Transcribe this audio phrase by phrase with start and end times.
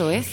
[0.00, 0.28] Esto es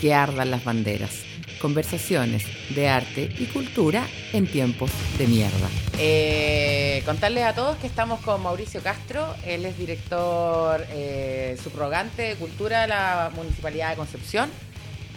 [0.00, 1.22] Que ardan las banderas.
[1.60, 2.44] Conversaciones
[2.74, 5.68] de arte y cultura en tiempos de mierda.
[5.96, 9.32] Eh, contarles a todos que estamos con Mauricio Castro.
[9.46, 14.50] Él es director eh, subrogante de cultura de la Municipalidad de Concepción.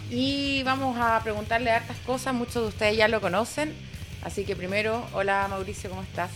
[0.08, 2.32] Y vamos a preguntarle hartas cosas.
[2.32, 3.74] Muchos de ustedes ya lo conocen.
[4.22, 6.30] Así que primero, hola Mauricio, ¿cómo estás?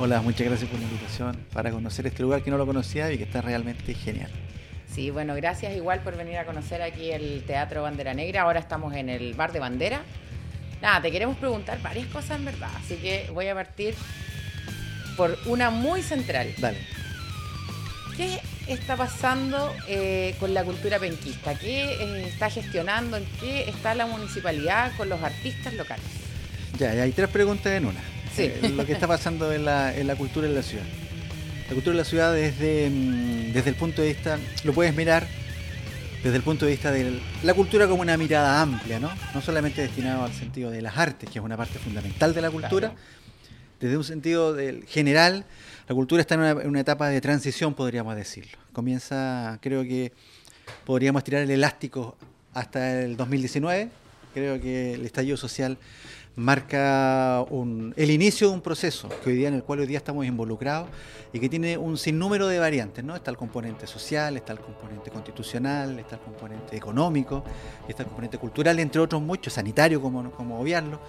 [0.00, 3.18] Hola, muchas gracias por la invitación para conocer este lugar que no lo conocía y
[3.18, 4.32] que está realmente genial.
[4.92, 8.42] Sí, bueno, gracias igual por venir a conocer aquí el Teatro Bandera Negra.
[8.42, 10.02] Ahora estamos en el Bar de Bandera.
[10.80, 13.94] Nada, te queremos preguntar varias cosas en verdad, así que voy a partir
[15.16, 16.54] por una muy central.
[16.58, 16.78] Dale.
[18.16, 21.58] ¿Qué está pasando eh, con la cultura penquista?
[21.58, 23.16] ¿Qué eh, está gestionando?
[23.16, 26.04] ¿En qué está la municipalidad con los artistas locales?
[26.78, 28.00] Ya, hay tres preguntas en una.
[28.34, 28.44] Sí.
[28.44, 30.84] Eh, lo que está pasando en la, en la cultura en la ciudad.
[31.68, 35.26] La cultura de la ciudad desde, mm, desde el punto de vista, lo puedes mirar
[36.22, 39.10] desde el punto de vista de la cultura como una mirada amplia, ¿no?
[39.34, 42.50] No solamente destinado al sentido de las artes, que es una parte fundamental de la
[42.50, 42.94] cultura,
[43.80, 45.44] desde un sentido del general,
[45.86, 48.58] la cultura está en una, en una etapa de transición, podríamos decirlo.
[48.72, 50.12] Comienza, creo que
[50.84, 52.16] podríamos tirar el elástico
[52.54, 53.90] hasta el 2019,
[54.34, 55.78] creo que el estallido social
[56.38, 59.98] marca un- el inicio de un proceso que hoy día en el cual hoy día
[59.98, 60.88] estamos involucrados
[61.32, 63.16] y que tiene un sinnúmero de variantes, ¿no?
[63.16, 67.42] Está el componente social, está el componente constitucional, está el componente económico,
[67.88, 71.00] está el componente cultural, entre otros muchos, sanitario, como, como obviarlo.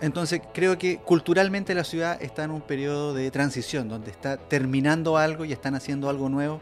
[0.00, 5.16] Entonces creo que culturalmente la ciudad está en un periodo de transición, donde está terminando
[5.18, 6.58] algo y están haciendo algo nuevo,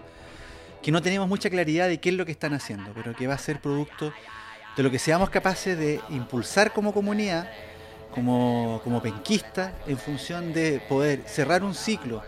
[0.82, 3.34] que no tenemos mucha claridad de qué es lo que están haciendo, pero que va
[3.34, 4.12] a ser producto
[4.80, 7.50] de lo que seamos capaces de impulsar como comunidad,
[8.14, 12.22] como, como penquistas, en función de poder cerrar un ciclo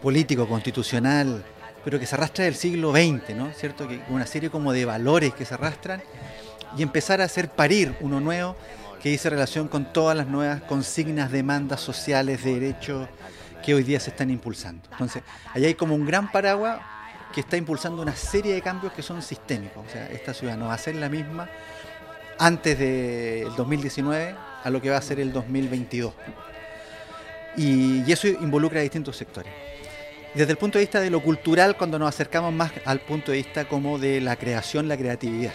[0.00, 1.42] político, constitucional,
[1.84, 3.50] pero que se arrastra del siglo XX, ¿no?
[3.50, 3.88] ¿Cierto?
[4.10, 6.00] Una serie como de valores que se arrastran
[6.78, 8.54] y empezar a hacer parir uno nuevo
[9.02, 13.08] que dice relación con todas las nuevas consignas, demandas sociales, de derechos
[13.60, 14.88] que hoy día se están impulsando.
[14.92, 16.78] Entonces, ahí hay como un gran paraguas
[17.32, 19.84] que está impulsando una serie de cambios que son sistémicos.
[19.86, 21.48] O sea, esta ciudad no va a ser la misma
[22.38, 24.34] antes del 2019
[24.64, 26.12] a lo que va a ser el 2022.
[27.56, 29.52] Y, eso involucra a distintos sectores.
[30.34, 33.38] Desde el punto de vista de lo cultural, cuando nos acercamos más al punto de
[33.38, 35.52] vista como de la creación, la creatividad,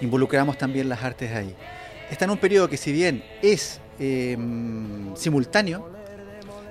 [0.00, 1.54] involucramos también las artes ahí.
[2.10, 4.36] Está en un periodo que si bien es eh,
[5.14, 5.90] simultáneo,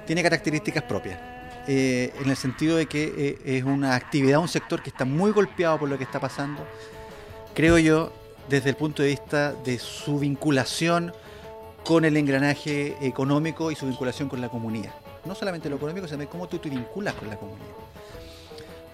[0.05, 1.34] tiene características propias.
[1.67, 5.31] Eh, en el sentido de que eh, es una actividad, un sector que está muy
[5.31, 6.63] golpeado por lo que está pasando,
[7.55, 8.11] creo yo,
[8.49, 11.11] desde el punto de vista de su vinculación
[11.83, 14.93] con el engranaje económico y su vinculación con la comunidad.
[15.25, 17.84] No solamente lo económico, sino cómo tú te vinculas con la comunidad.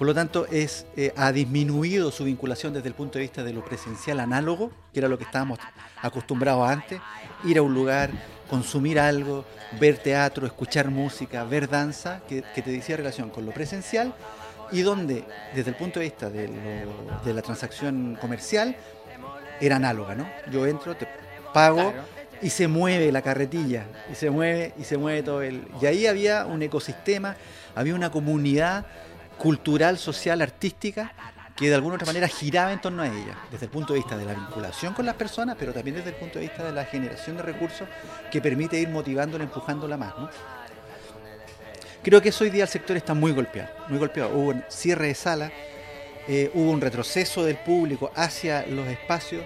[0.02, 3.54] Por lo tanto, es, eh, ha disminuido su vinculación desde el punto de vista de
[3.54, 5.60] lo presencial análogo, que era lo que estábamos
[6.02, 7.00] acostumbrados antes,
[7.44, 8.10] ir a un lugar,
[8.50, 9.46] consumir algo,
[9.80, 14.16] ver teatro, escuchar música, ver danza, que, que te decía relación con lo presencial,
[14.72, 15.24] y donde,
[15.54, 18.76] desde el punto de vista de, lo- de la transacción comercial,
[19.60, 20.28] era análoga, ¿no?
[20.52, 21.08] Yo entro, te
[21.54, 22.04] pago Claro.
[22.42, 25.62] y se mueve la carretilla, y se mueve, y se mueve todo el...
[25.80, 27.36] Y ahí había un ecosistema,
[27.76, 28.88] había una comunidad
[29.42, 31.12] cultural, social, artística,
[31.56, 34.16] que de alguna otra manera giraba en torno a ella, desde el punto de vista
[34.16, 36.86] de la vinculación con las personas, pero también desde el punto de vista de la
[36.86, 37.88] generación de recursos
[38.32, 40.14] que permite ir motivándola, empujándola más.
[42.04, 44.30] Creo que eso hoy día el sector está muy golpeado, muy golpeado.
[44.30, 45.52] Hubo un cierre de sala,
[46.28, 49.44] eh, hubo un retroceso del público hacia los espacios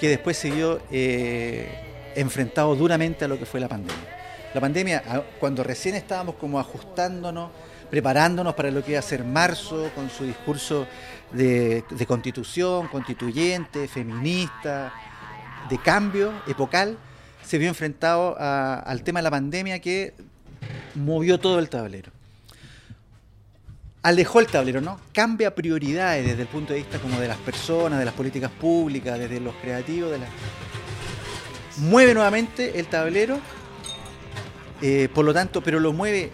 [0.00, 1.68] que después se vio eh,
[2.14, 4.16] enfrentado duramente a lo que fue la pandemia.
[4.54, 5.02] La pandemia,
[5.38, 7.50] cuando recién estábamos como ajustándonos,
[7.90, 10.86] preparándonos para lo que iba a ser marzo, con su discurso
[11.32, 14.92] de, constitución, constituyente, feminista,
[15.68, 16.96] de cambio epocal,
[17.42, 20.14] se vio enfrentado al tema de la pandemia que
[20.94, 22.10] movió todo el tablero.
[24.02, 25.00] Alejó el tablero, ¿no?
[25.12, 29.18] Cambia prioridades desde el punto de vista como de las personas, de las políticas públicas,
[29.18, 30.28] desde los creativos, de las...
[31.78, 33.38] Mueve nuevamente el tablero,
[34.80, 36.30] eh, por lo tanto, pero lo mueve,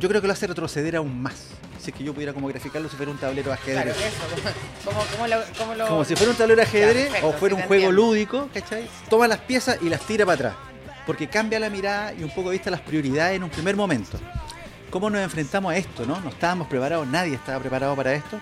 [0.00, 1.34] yo creo que lo hace retroceder aún más.
[1.80, 3.82] Si es que yo pudiera como graficarlo si fuera un tablero de ajedrez.
[3.84, 4.50] Claro, eso.
[4.84, 7.32] ¿Cómo, cómo lo, cómo lo- Como si fuera un tablero de ajedrez Ya, perfecto, o
[7.32, 8.02] fuera un juego entiendo.
[8.02, 8.88] lúdico, ¿cachai?
[9.08, 10.54] Toma las piezas y las tira para atrás.
[11.06, 14.18] Porque cambia la mirada y un poco vista las prioridades en un primer momento.
[14.90, 16.04] ¿Cómo nos enfrentamos a esto?
[16.06, 16.20] ¿no?
[16.20, 18.38] No estábamos preparados, nadie estaba preparado para esto.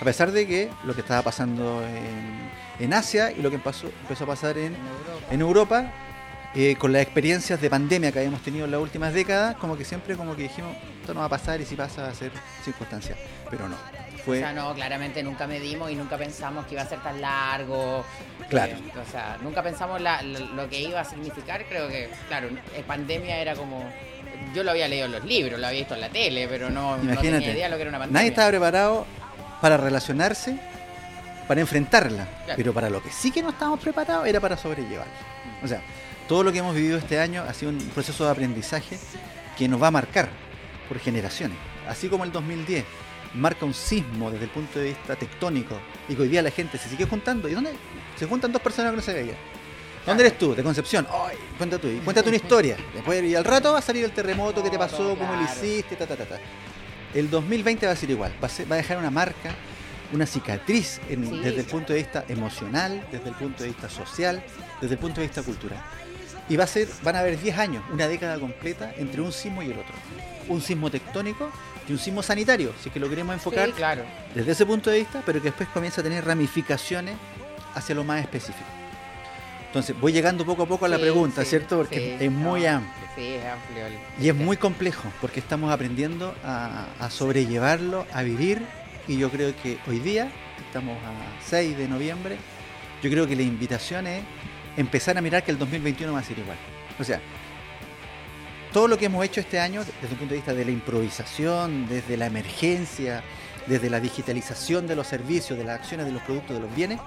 [0.00, 2.50] A pesar de que lo que estaba pasando en,
[2.84, 4.74] en Asia y lo que pasó- empezó a pasar en,
[5.30, 5.92] en Europa,
[6.54, 9.84] eh, con las experiencias de pandemia que habíamos tenido en las últimas décadas, como que
[9.84, 10.74] siempre como que dijimos,
[11.10, 12.30] esto no va a pasar y si pasa va a ser
[12.64, 13.18] circunstancial.
[13.50, 13.76] Pero no.
[14.24, 17.20] Fue, O sea, no, claramente nunca medimos y nunca pensamos que iba a ser tan
[17.20, 18.04] largo.
[18.48, 18.72] Claro.
[18.74, 21.64] Eh, o sea, nunca pensamos la- la- lo que iba a significar.
[21.66, 22.48] Creo que, claro,
[22.86, 23.82] pandemia era como.
[24.54, 26.96] Yo lo había leído en los libros, lo había visto en la tele, pero no,
[26.98, 28.20] no tenía idea de lo que era una pandemia.
[28.20, 29.06] Nadie estaba preparado
[29.60, 30.56] para relacionarse,
[31.48, 32.26] para enfrentarla.
[32.44, 32.56] Claro.
[32.56, 35.12] Pero para lo que sí que no estábamos preparados era para sobrellevarla.
[35.62, 35.80] O sea,
[36.28, 38.98] todo lo que hemos vivido este año ha sido un proceso de aprendizaje
[39.58, 40.28] que nos va a marcar
[40.90, 41.56] por generaciones.
[41.88, 42.84] Así como el 2010
[43.34, 45.76] marca un sismo desde el punto de vista tectónico
[46.08, 47.48] y que hoy día la gente se sigue juntando.
[47.48, 47.70] ¿Y dónde?
[48.18, 49.36] Se juntan dos personas que no se veían.
[50.04, 50.52] ¿Dónde eres tú?
[50.52, 51.06] De Concepción.
[51.08, 51.88] Ay, cuenta tú.
[52.04, 52.76] Cuéntate una historia.
[52.92, 55.94] Después, y al rato va a salir el terremoto, qué te pasó, cómo lo hiciste,
[55.94, 56.38] ta, ta, ta, ta.
[57.14, 58.32] El 2020 va a ser igual.
[58.42, 59.54] Va a, ser- va a dejar una marca,
[60.12, 61.38] una cicatriz en- Sí.
[61.40, 64.42] desde el punto de vista emocional, desde el punto de vista social,
[64.80, 65.80] desde el punto de vista cultural.
[66.48, 69.62] Y va a ser, van a haber 10 años, una década completa entre un sismo
[69.62, 69.94] y el otro.
[70.48, 71.50] Un sismo tectónico
[71.88, 74.02] y un sismo sanitario, si es que lo queremos enfocar Sí, claro.
[74.34, 77.14] desde ese punto de vista, pero que después comienza a tener ramificaciones
[77.74, 78.66] hacia lo más específico.
[79.68, 81.76] Entonces, voy llegando poco a poco a la Sí, pregunta, sí, ¿cierto?
[81.76, 83.08] Porque es muy no, amplio.
[83.14, 83.86] Sí, es amplio.
[83.86, 88.62] el- Y es muy complejo, porque estamos aprendiendo a, a sobrellevarlo, a vivir,
[89.06, 90.28] y yo creo que hoy día,
[90.66, 92.36] estamos a 6 de noviembre,
[93.00, 94.24] yo creo que la invitación es
[94.76, 96.56] empezar a mirar que el 2021 va a ser igual.
[96.98, 97.20] O sea,
[98.72, 101.88] todo lo que hemos hecho este año, desde el punto de vista de la improvisación,
[101.88, 103.22] desde la emergencia,
[103.66, 107.00] desde la digitalización de los servicios, de las acciones, de los productos, de los bienes,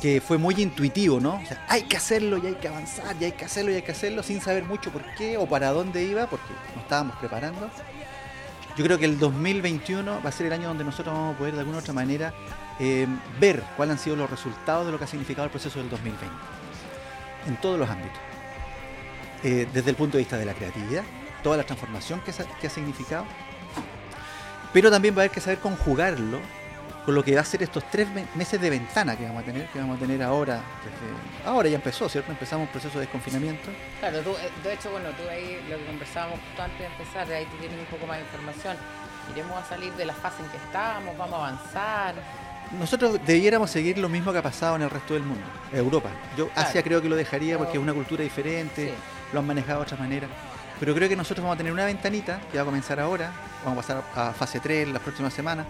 [0.00, 1.34] que fue muy intuitivo, ¿no?
[1.34, 3.82] O sea, hay que hacerlo y hay que avanzar y hay que hacerlo y hay
[3.82, 7.70] que hacerlo sin saber mucho por qué o para dónde iba, porque nos estábamos preparando.
[8.76, 11.54] Yo creo que el 2021 va a ser el año donde nosotros vamos a poder
[11.54, 12.32] de alguna otra manera
[12.80, 13.06] eh,
[13.38, 16.26] ver cuáles han sido los resultados de lo que ha significado el proceso del 2020
[17.46, 18.18] en todos los ámbitos.
[19.42, 21.02] Eh, desde el punto de vista de la creatividad,
[21.42, 22.30] toda la transformación que,
[22.66, 23.24] ha significado,
[24.72, 26.38] pero también va a haber que saber conjugarlo
[27.04, 29.46] con lo que va a ser estos tres me- meses de ventana que vamos a
[29.46, 30.60] tener, que vamos a tener ahora.
[31.46, 32.30] ahora ya empezó, ¿cierto?
[32.30, 33.70] Empezamos un proceso de desconfinamiento.
[34.00, 37.32] Claro, tú, eh, de hecho, bueno, tú ahí lo que conversábamos justo antes de empezar,
[37.32, 38.76] ahí tú tienes un poco más de información.
[39.34, 42.14] Iremos a salir de la fase en que estábamos, vamos a avanzar.
[42.78, 46.08] Nosotros debiéramos seguir lo mismo que ha pasado en el resto del mundo, Europa.
[46.36, 46.68] Yo Claro.
[46.68, 48.94] Asia creo que lo dejaría porque es una cultura diferente, Sí.
[49.32, 50.28] lo han manejado de otra manera.
[50.78, 53.32] Pero creo que nosotros vamos a tener una ventanita que va a comenzar ahora,
[53.64, 55.66] vamos a pasar a fase 3 en las próximas semanas,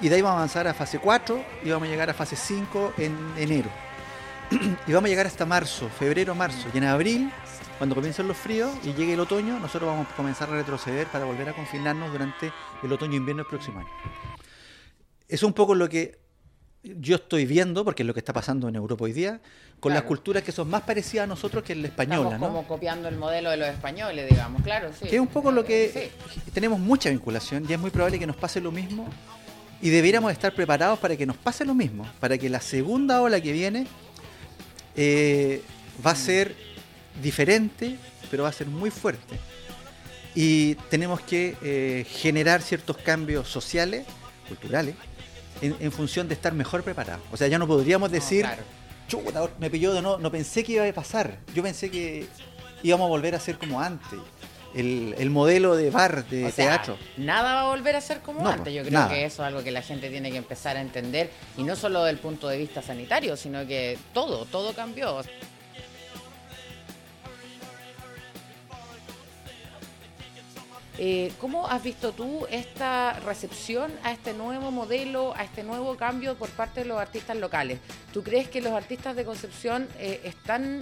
[0.00, 2.36] y de ahí vamos a avanzar a fase 4 y vamos a llegar a fase
[2.36, 3.70] 5 en enero.
[4.86, 6.68] y vamos a llegar hasta marzo, febrero, marzo.
[6.74, 7.32] Y en abril,
[7.78, 11.24] cuando comiencen los fríos y llegue el otoño, nosotros vamos a comenzar a retroceder para
[11.24, 12.52] volver a confinarnos durante
[12.82, 13.88] el otoño e invierno del próximo año.
[15.28, 16.18] Es un poco lo que
[16.82, 19.40] yo estoy viendo, porque es lo que está pasando en Europa hoy día,
[19.80, 22.46] con las culturas que son más parecidas a nosotros que la española, Estamos ¿no?
[22.56, 25.08] como copiando el modelo de los españoles, digamos, claro, sí.
[25.08, 26.40] Que es un poco lo que Sí.
[26.52, 29.08] tenemos mucha vinculación y es muy probable que nos pase lo mismo
[29.80, 33.40] y deberíamos estar preparados para que nos pase lo mismo, para que la segunda ola
[33.40, 33.86] que viene
[34.96, 35.62] eh,
[36.06, 36.54] va a ser
[37.22, 37.96] diferente,
[38.30, 39.38] pero va a ser muy fuerte.
[40.34, 44.06] Y tenemos que eh, generar ciertos cambios sociales,
[44.48, 44.94] culturales,
[45.66, 47.22] en, en función de estar mejor preparados.
[47.32, 48.62] O sea, ya no podríamos No, decir, claro.
[49.08, 51.38] chuta, me pilló de no, no pensé que iba a pasar.
[51.54, 52.26] Yo pensé que
[52.82, 54.18] íbamos a volver a ser como antes.
[54.74, 56.98] El, el modelo de bar, de O sea, teatro.
[57.16, 58.74] Nada va a volver a ser como No, antes.
[58.74, 59.14] Yo pues, creo nada.
[59.14, 61.30] que eso es algo que la gente tiene que empezar a entender.
[61.56, 65.20] Y no solo del punto de vista sanitario, sino que todo, todo cambió.
[70.96, 76.36] Eh, ¿Cómo has visto tú esta recepción a este nuevo modelo, a este nuevo cambio
[76.36, 77.80] por parte de los artistas locales?
[78.12, 80.80] ¿Tú crees que los artistas de Concepción eh, están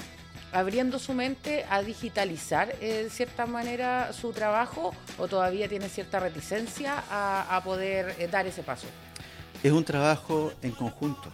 [0.52, 6.21] abriendo su mente a digitalizar eh, de cierta manera su trabajo o todavía tienen cierta
[6.21, 8.87] reticencia a, a poder eh, dar ese paso?
[9.62, 11.33] Es un trabajo en conjunto.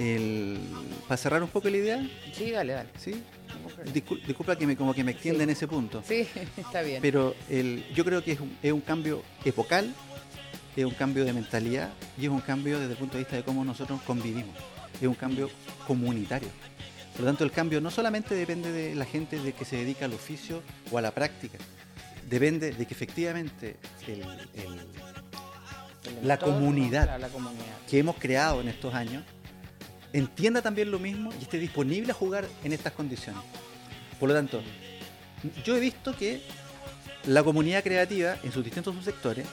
[0.00, 0.58] El,
[1.06, 2.00] para cerrar un poco la idea,
[2.32, 2.88] Sí, dale, dale.
[2.98, 3.22] ¿sí?
[3.92, 5.44] Discul- disculpa que me, como que me extienda Sí.
[5.44, 6.02] en ese punto.
[6.06, 6.26] Sí,
[6.56, 7.00] está bien.
[7.02, 9.94] Pero el, yo creo que es un, es un cambio epocal,
[10.76, 13.42] es un cambio de mentalidad y es un cambio desde el punto de vista de
[13.42, 14.54] cómo nosotros convivimos.
[15.00, 15.48] Es un cambio
[15.86, 16.48] comunitario.
[17.12, 20.04] Por lo tanto, el cambio no solamente depende de la gente de que se dedica
[20.04, 20.62] al oficio
[20.92, 21.58] o a la práctica,
[22.28, 23.76] depende de que efectivamente
[24.06, 24.24] el-
[26.38, 27.18] comunidad.
[27.20, 27.64] la comunidad.
[27.88, 29.24] que hemos creado en estos años
[30.12, 33.42] entienda también lo mismo y esté disponible a jugar en estas condiciones.
[34.18, 34.62] Por lo tanto,
[35.64, 36.42] yo he visto que
[37.26, 39.46] la comunidad creativa en sus distintos subsectores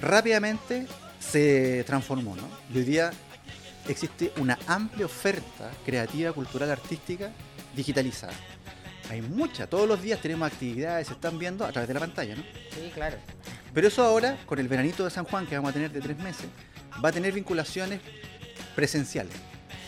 [0.00, 0.86] rápidamente
[1.18, 2.36] se transformó.
[2.36, 2.48] ¿no?
[2.72, 3.10] Y hoy día
[3.88, 7.30] existe una amplia oferta creativa, cultural, artística
[7.74, 8.34] digitalizada.
[9.10, 12.34] Hay mucha, todos los días tenemos actividades, se están viendo a través de la pantalla,
[12.34, 12.42] ¿no?
[12.42, 13.16] Sí, claro.
[13.72, 16.18] Pero eso ahora, con el veranito de San Juan que vamos a tener de tres
[16.18, 16.46] meses,
[17.04, 18.00] va a tener vinculaciones
[18.74, 19.34] presenciales,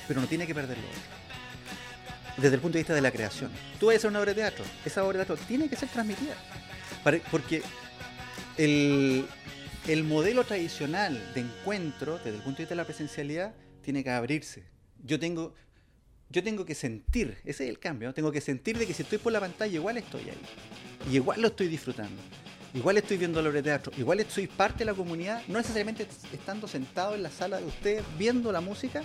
[0.09, 0.85] pero no tiene que perderlo
[2.38, 3.50] desde el punto de vista de la creación.
[3.79, 5.88] Tú vas a hacer una obra de teatro, esa obra de teatro tiene que ser
[5.88, 6.35] transmitida,
[7.31, 7.62] porque
[8.57, 9.27] el,
[9.87, 14.11] el modelo tradicional de encuentro, desde el punto de vista de la presencialidad, tiene que
[14.11, 14.65] abrirse.
[15.05, 15.55] Yo tengo,
[16.29, 19.19] yo tengo que sentir, ese es el cambio, tengo que sentir de que si estoy
[19.19, 20.43] por la pantalla igual estoy ahí.
[21.11, 22.21] Y igual lo estoy disfrutando.
[22.75, 26.07] Igual estoy viendo la obra de teatro, igual soy parte de la comunidad, no necesariamente
[26.33, 29.03] estando sentado en la sala de ustedes viendo la música,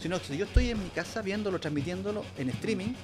[0.00, 2.94] sino que si yo estoy en mi casa viéndolo, transmitiéndolo en streaming,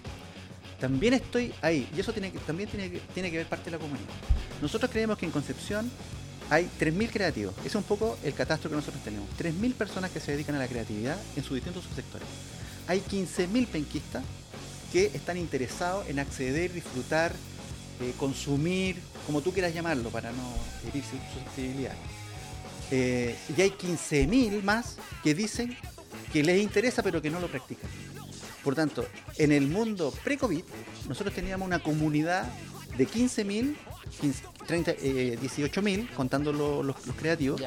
[0.81, 1.88] también estoy ahí.
[1.95, 4.09] Y eso también tiene que, tiene que ver parte de la comunidad.
[4.62, 5.91] Nosotros creemos que en Concepción
[6.50, 7.55] hay 3.000 creativos.
[7.59, 9.29] Ese es un poco el catastro que nosotros tenemos.
[9.38, 12.27] 3.000 personas que se dedican a la creatividad en sus distintos subsectores.
[12.87, 14.25] Hay 15.000 penquistas
[14.93, 17.33] que están interesados en acceder, disfrutar,
[18.00, 18.97] eh, consumir,
[19.28, 20.54] como tú quieras llamarlo, para no
[20.88, 21.92] herir susceptibilidad.
[22.90, 25.76] Eh, y hay 15.000 más que dicen
[26.32, 27.90] que les interesa pero que no lo practican.
[28.64, 29.06] Por tanto,
[29.37, 30.64] en el mundo pre-COVID,
[31.08, 32.50] nosotros teníamos una comunidad
[32.97, 33.76] de 15.000
[34.23, 37.61] 18.000, eh, contando los, creativos,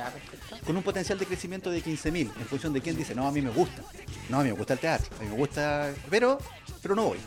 [0.66, 3.40] con un potencial de crecimiento de 15.000, en función de quién dice, no, a mí
[3.40, 3.84] me gusta,
[4.30, 6.40] no, a mí me gusta el teatro, a mí me gusta, pero,
[6.82, 7.20] pero no voy.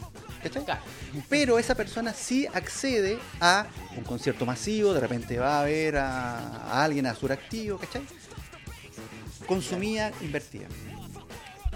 [1.29, 6.83] Pero esa persona sí accede a un concierto masivo, de repente va a ver a,
[6.83, 8.03] alguien a suractivo, ¿cachai?
[9.47, 10.67] Consumía, invertía.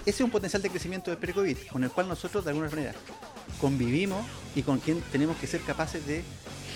[0.01, 2.95] Ese es un potencial de crecimiento de pre-COVID, con el cual nosotros de alguna manera
[3.61, 6.23] convivimos y con quien tenemos que ser capaces de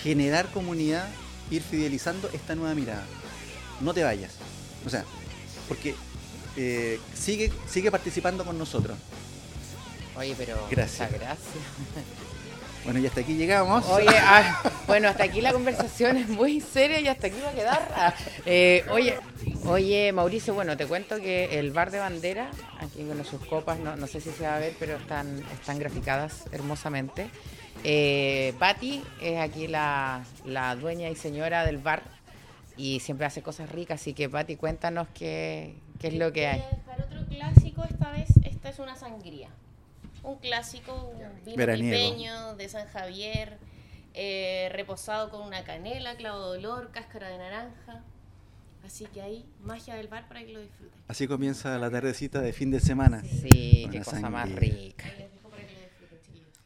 [0.03, 1.07] generar comunidad,
[1.49, 3.05] ir fidelizando esta nueva mirada.
[3.81, 4.33] No te vayas.
[4.85, 5.03] O sea,
[5.67, 5.95] porque
[6.57, 8.97] eh, sigue, sigue participando con nosotros.
[10.17, 11.11] Oye, pero gracias.
[11.11, 11.39] gracias.
[12.83, 13.87] Bueno, y hasta aquí llegamos.
[13.87, 17.53] Oye, ah, bueno, hasta aquí la conversación es muy seria y hasta aquí va a
[17.53, 18.15] quedar.
[18.45, 19.17] Eh, oye,
[19.65, 23.95] oye, Mauricio, bueno, te cuento que el bar de bandera, aquí con sus copas, no,
[23.95, 27.29] no sé si se va a ver, pero están, están graficadas hermosamente.
[27.85, 30.25] Eh, Patti es aquí la,
[30.79, 32.03] dueña y señora del bar
[32.75, 36.63] y siempre hace cosas ricas, así que Patti, cuéntanos qué, qué es lo que hay.
[36.85, 39.49] Para otro clásico, esta vez, esta es una sangría.
[40.23, 43.57] Un clásico, un vino pipeño de San Javier,
[44.13, 48.03] eh, reposado con una canela, clavo de olor, cáscara de naranja.
[48.85, 50.99] Así que ahí, magia del bar para que lo disfruten.
[51.07, 53.21] Así comienza la tardecita de fin de semana.
[53.21, 55.05] Sí, qué cosa más rica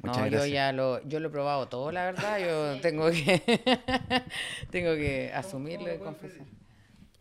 [0.07, 2.39] no, yo ya lo, yo lo he probado todo, la verdad.
[2.39, 3.41] Yo tengo que
[4.71, 6.45] tengo que asumirlo y confesar.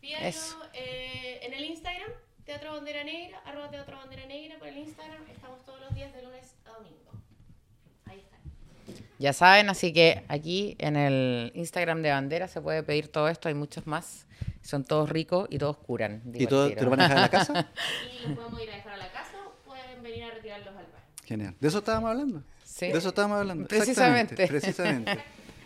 [0.03, 0.57] Eso.
[0.73, 2.11] Eh, en el Instagram,
[2.47, 6.23] Teatro Bandera Negra, arroba Teatro Bandera Negra, por el Instagram, estamos todos los días de
[6.23, 7.11] lunes a domingo.
[8.05, 8.37] Ahí está.
[9.19, 13.49] Ya saben, así que aquí en el Instagram de Bandera se puede pedir todo esto,
[13.49, 14.27] hay muchos más.
[14.63, 16.23] Son todos ricos y todos curan.
[16.33, 17.69] ¿Y todo, te lo van a dejar a la casa?
[18.25, 20.87] y los podemos ir a dejar a la casa o pueden venir a retirarlos al
[20.87, 21.03] bar.
[21.25, 21.55] Genial.
[21.59, 22.45] ¿De eso estábamos hablando?
[22.79, 23.67] De eso estábamos hablando.
[23.67, 24.47] Precisamente.
[24.47, 25.19] Precisamente.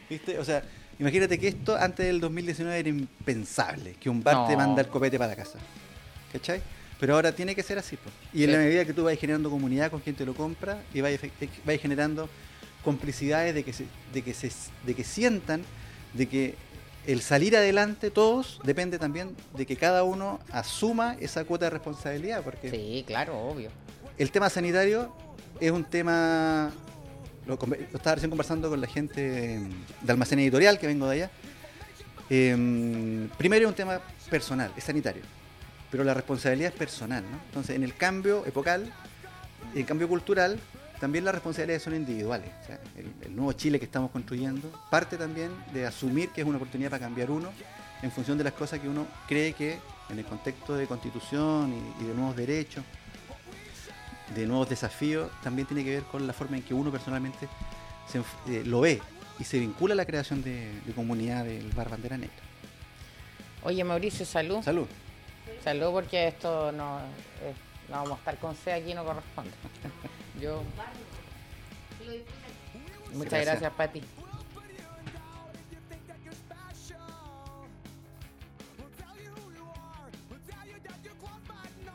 [0.08, 0.38] ¿Viste?
[0.38, 0.62] O sea,
[0.98, 5.18] imagínate que esto antes del 2019 era impensable, que un bar te manda el copete
[5.18, 5.58] para la casa.
[6.32, 6.62] ¿Cachai?
[6.98, 7.96] Pero ahora tiene que ser así.
[8.32, 11.00] Y en la medida que tú vas generando comunidad con quien te lo compra y
[11.00, 11.12] vas,
[11.80, 12.28] generando
[12.84, 14.50] complicidades de que, se, de, que se,
[14.84, 15.62] de que sientan
[16.12, 16.54] de que
[17.06, 22.42] el salir adelante todos depende también de que cada uno asuma esa cuota de responsabilidad.
[22.42, 23.70] Porque sí, claro, obvio.
[24.18, 25.14] El tema sanitario
[25.58, 26.70] es un tema
[27.46, 27.58] lo,
[27.94, 29.60] estaba recién conversando con la gente
[30.02, 31.30] de Almacén Editorial, que vengo de allá.
[32.28, 35.22] Em, primero es un tema personal, es sanitario,
[35.90, 37.24] pero la responsabilidad es personal.
[37.30, 37.38] ¿no?
[37.46, 38.92] Entonces, en el cambio epocal,
[39.72, 40.58] en el cambio cultural,
[41.00, 42.50] también las responsabilidades son individuales.
[42.96, 47.00] el, nuevo Chile que estamos construyendo parte también de asumir que es una oportunidad para
[47.00, 47.50] cambiar uno
[48.02, 49.78] en función de las cosas que uno cree que
[50.10, 52.84] en el contexto de constitución y de nuevos derechos
[54.34, 57.48] de nuevos desafíos también tiene que ver con la forma en que uno personalmente
[58.48, 59.00] eh, lo ve
[59.38, 62.36] y se vincula a la creación de, comunidad del Bar Bandera Negra.
[63.62, 64.62] Oye, Mauricio, salud.
[64.62, 64.86] Salud.
[65.62, 66.98] Salud porque esto no,
[67.88, 69.52] no vamos a estar con C aquí, no corresponde.
[70.40, 70.62] Yo...
[73.12, 74.02] Muchas gracias, gracias Pati.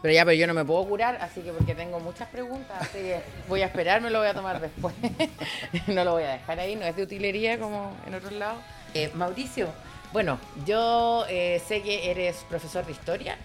[0.06, 3.00] Pero ya, pero yo no me puedo curar, así que porque tengo muchas preguntas, así
[3.00, 4.94] que voy a esperar, me lo voy a tomar después.
[5.88, 8.62] no lo voy a dejar ahí, no es de utilería como en otros lados.
[8.94, 9.68] Eh, Mauricio,
[10.16, 13.38] bueno, yo eh, sé que eres profesor de historia,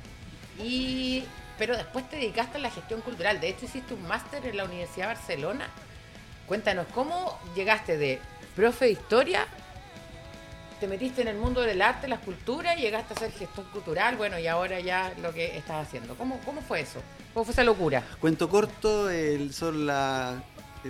[0.56, 1.24] y,
[1.58, 3.40] pero después te dedicaste a la gestión cultural.
[3.40, 5.68] De hecho, hiciste un máster en la Universidad de Barcelona.
[6.46, 8.20] Cuéntanos, ¿cómo llegaste de
[8.54, 9.48] profe de historia
[10.78, 14.16] te metiste en el mundo del arte, la escultura, y llegaste a ser gestor cultural,
[14.16, 16.14] bueno, y ahora ya lo que estás haciendo.
[16.14, 17.02] ¿Cómo, cómo fue eso?
[17.34, 18.04] ¿Cómo fue esa locura?
[18.20, 19.08] Cuento corto,
[19.50, 20.40] son, la,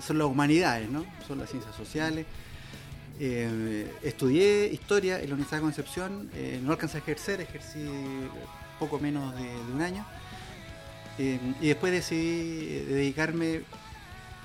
[0.07, 1.07] son las humanidades, ¿no?
[1.27, 2.27] Son las ciencias sociales.
[3.23, 7.87] Eh, estudié historia en la Universidad de Concepción, eh, no alcancé a ejercer, ejercí
[8.79, 10.07] poco menos de, un año.
[11.19, 13.61] Eh, y después decidí dedicarme,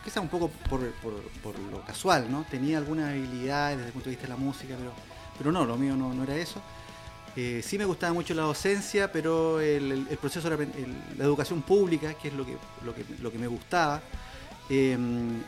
[0.03, 2.45] quizá un poco por, lo casual, ¿no?
[2.51, 4.91] Tenía algunas habilidades desde el punto de vista de la música, pero,
[5.37, 6.61] pero no, lo mío no, no era eso.
[7.33, 10.57] sí me gustaba mucho la docencia, pero el, proceso era
[11.17, 14.01] la educación pública, que es lo que, lo que, lo que me gustaba.
[14.69, 15.45] en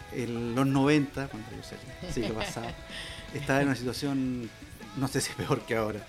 [0.55, 1.75] los 90, cuando yo sé,
[2.13, 2.67] siglo pasado,
[3.34, 4.50] estaba en una situación,
[4.98, 6.00] no sé si peor que ahora,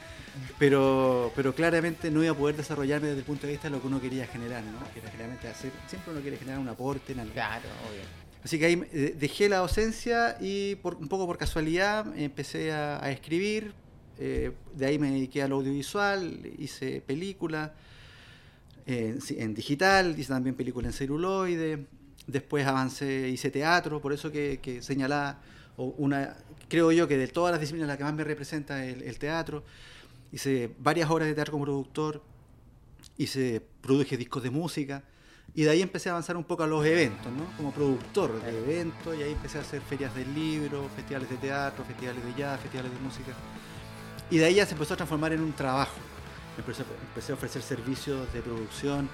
[0.58, 3.80] pero, pero claramente no iba a poder desarrollarme desde el punto de vista de lo
[3.80, 4.78] que uno quería generar, ¿no?
[4.92, 7.32] Que era generalmente hacer, siempre uno quiere generar un aporte en algo.
[7.32, 8.02] Claro, obvio.
[8.44, 13.10] Así que ahí eh, dejé la docencia y por, un poco por casualidad empecé a,
[13.10, 13.72] escribir,
[14.18, 17.72] eh, de ahí me dediqué al audiovisual, hice películas
[18.87, 21.87] en, digital, hice también películas en celuloide,
[22.26, 25.40] después avancé, hice teatro, por eso que, que señalaba
[25.76, 26.37] una,
[26.68, 29.64] creo yo que de todas las disciplinas la que más me representa es el, teatro.
[30.32, 32.22] Hice varias horas de teatro como productor,
[33.16, 35.02] hice, produje discos de música
[35.54, 37.44] y de ahí empecé a avanzar un poco a los eventos, ¿no?
[37.56, 41.84] Como productor de eventos y ahí empecé a hacer ferias del libro, festivales de teatro,
[41.84, 43.32] festivales de jazz, festivales de música.
[44.30, 45.96] Y de ahí ya se empezó a transformar en un trabajo.
[46.59, 49.09] Empecé, empecé a ofrecer servicios de producción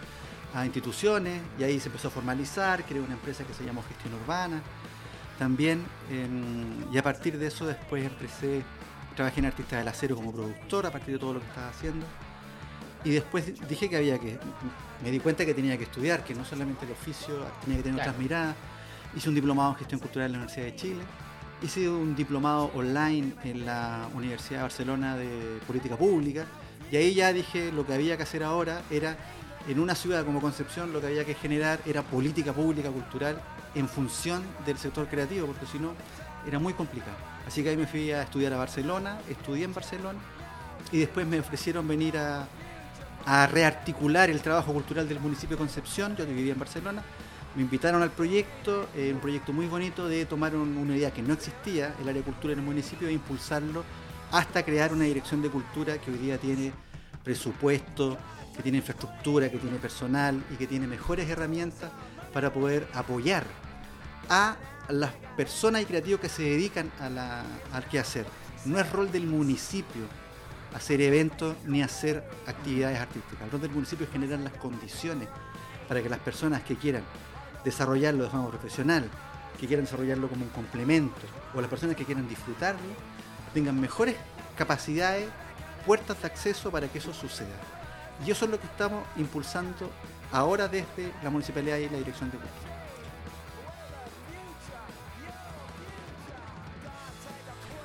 [0.55, 4.14] a instituciones y ahí se empezó a formalizar, creé una empresa que se llamó Gestión
[4.14, 4.62] Urbana
[5.38, 5.85] también.
[6.92, 8.62] y a partir de eso después empecé,
[9.14, 12.07] trabajé en Artistas del Acero como productor a partir de todo lo que estaba haciendo.
[13.05, 14.38] Y después dije que había que,
[15.03, 18.01] me di cuenta que tenía que estudiar, que no solamente el oficio, tenía que tener
[18.01, 18.57] otras miradas.
[19.14, 21.03] Hice un diplomado en gestión cultural en la Universidad de Chile.
[21.62, 26.47] Hice un diplomado online en la Universidad de Barcelona de Política Pública.
[26.90, 29.16] Y ahí ya dije lo que había que hacer ahora era,
[29.68, 33.40] en una ciudad como Concepción, lo que había que generar era política pública cultural
[33.75, 35.93] en función del sector creativo, porque si no
[36.47, 37.17] era muy complicado.
[37.47, 40.19] Así que ahí me fui a estudiar a Barcelona, estudié en Barcelona
[40.93, 42.47] y después me ofrecieron venir a,
[43.51, 47.03] rearticular el trabajo cultural del municipio de Concepción, yo vivía en Barcelona,
[47.57, 51.33] me invitaron al proyecto, eh, un proyecto muy bonito de tomar una idea que no
[51.33, 53.83] existía, el área de cultura en el municipio, e impulsarlo
[54.31, 56.73] hasta crear una dirección de cultura que hoy día tiene
[57.23, 58.19] presupuesto,
[58.55, 61.93] que tiene infraestructura, que tiene personal y que tiene mejores herramientas
[62.35, 63.44] para poder apoyar
[64.29, 64.57] a
[64.88, 68.27] las personas y creativos que se dedican a la, al quehacer.
[68.66, 70.03] No es rol del municipio
[70.75, 73.42] hacer eventos ni hacer actividades artísticas.
[73.42, 75.29] El rol del municipio es generar las condiciones
[75.88, 77.05] para que las personas que quieran
[77.64, 79.09] desarrollarlo de forma profesional,
[79.59, 81.20] que quieran desarrollarlo como un complemento,
[81.55, 82.81] o las personas que quieran disfrutarlo,
[83.55, 84.16] tengan mejores
[84.57, 85.29] capacidades,
[85.87, 87.55] puertas de acceso para que eso suceda.
[88.27, 89.90] Y eso es lo que estamos impulsando
[90.33, 92.75] ahora desde la municipalidad y la dirección de cultura.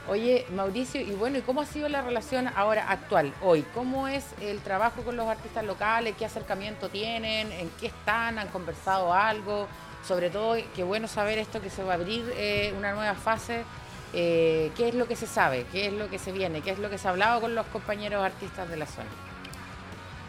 [0.10, 3.64] Oye, Mauricio, y bueno, ¿y cómo ha sido la relación ahora actual, hoy?
[3.76, 6.16] ¿Cómo es el trabajo con los artistas locales?
[6.18, 7.52] ¿Qué acercamiento tienen?
[7.52, 8.40] ¿En qué están?
[8.40, 9.68] ¿Han conversado algo?
[10.08, 13.64] Sobre todo, qué bueno saber esto que se va a abrir eh, una nueva fase.
[14.12, 15.68] Eh, ¿Qué es lo que se sabe?
[15.72, 16.62] ¿Qué es lo que se viene?
[16.62, 19.29] ¿Qué es lo que se ha hablado con los compañeros artistas de la zona?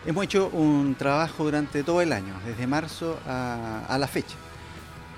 [0.06, 4.34] Hemos hecho un trabajo durante todo el año, desde marzo a, la fecha.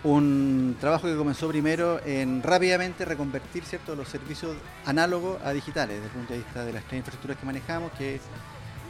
[0.02, 3.94] Un trabajo que comenzó primero en rápidamente reconvertir ¿cierto?
[3.94, 7.46] los servicios análogos a digitales, desde el punto de vista de las tres infraestructuras que
[7.46, 8.22] manejamos, que es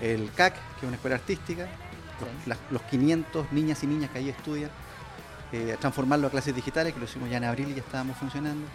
[0.01, 1.69] el CAC, que es una escuela artística,
[2.71, 4.71] los, 500 niñas y niñas que ahí estudian,
[5.53, 8.67] eh, transformarlo a clases digitales, que lo hicimos ya en abril y ya estábamos funcionando.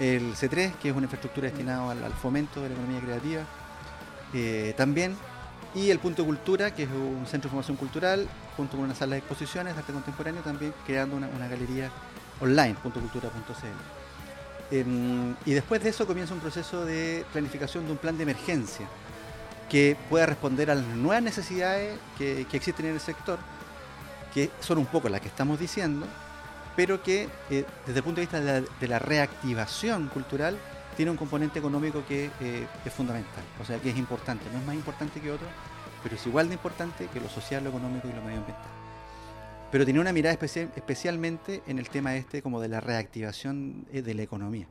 [0.00, 3.42] El C3, que es una infraestructura destinada al, fomento de la economía creativa.
[4.32, 5.16] Eh, también
[5.76, 9.12] y el Punto Cultura, que es un centro de formación cultural, junto con una sala
[9.12, 11.90] de exposiciones de arte contemporáneo, también creando una, galería
[12.40, 14.74] online, puntocultura.cl.
[14.74, 18.86] Em, y después de eso comienza un proceso de planificación de un plan de emergencia
[19.68, 23.38] que pueda responder a las nuevas necesidades que, existen en el sector,
[24.32, 26.06] que son un poco las que estamos diciendo,
[26.74, 30.56] pero que eh, desde el punto de vista de la, reactivación cultural
[30.96, 34.66] tiene un componente económico que eh, es fundamental, o sea que es importante, no es
[34.66, 35.46] más importante que otro,
[36.02, 38.66] pero es igual de importante que lo social, lo económico y lo medioambiental.
[39.70, 44.02] Pero tiene una mirada especial, especialmente en el tema este como de la reactivación eh,
[44.02, 44.66] de la economía.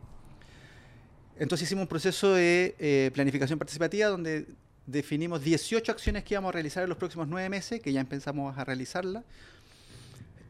[1.38, 4.48] Entonces hicimos un proceso de eh, planificación participativa donde
[4.86, 8.58] definimos 18 acciones que íbamos a realizar en los próximos nueve meses, que ya empezamos
[8.58, 9.24] a realizarlas,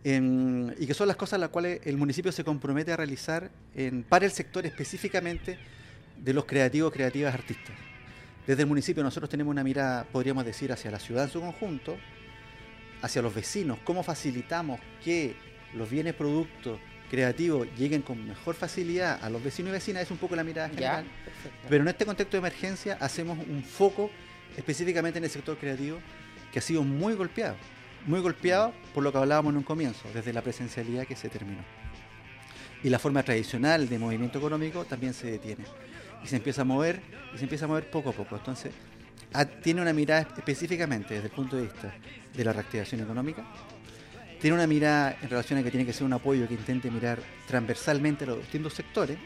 [0.08, 3.50] y que son las cosas las cuales el municipio se compromete a realizar
[4.08, 5.58] para el sector específicamente
[6.16, 7.76] de los creativos, creativas artistas.
[8.46, 11.98] Desde el municipio nosotros tenemos una mirada, podríamos decir, hacia la ciudad en su conjunto,
[13.02, 15.36] hacia los vecinos, cómo facilitamos que
[15.74, 20.18] los bienes productos creativos lleguen con mejor facilidad a los vecinos y vecinas, es un
[20.18, 21.06] poco la mirada general.
[21.68, 24.12] Pero en este contexto de emergencia hacemos un foco
[24.56, 25.98] específicamente en el sector creativo
[26.54, 27.56] que ha sido muy golpeado,
[28.06, 31.64] muy golpeado por lo que hablábamos en un comienzo, desde la presencialidad que se terminó.
[32.84, 35.64] Y la forma tradicional de movimiento económico también se detiene.
[36.24, 37.02] Y se empieza a mover,
[37.34, 38.36] y se empieza a mover poco a poco.
[38.36, 38.72] Entonces,
[39.64, 41.94] tiene una mirada específicamente desde el punto de vista
[42.34, 43.44] de la reactivación económica,
[44.40, 47.20] tiene una mirada en relación a que tiene que ser un apoyo que intente mirar
[47.48, 49.18] transversalmente a los distintos sectores,